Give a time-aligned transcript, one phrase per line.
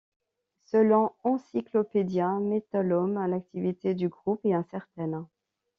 [0.65, 5.27] Selon Encyclopaedia Metallum, l'activité du groupe est incertaine.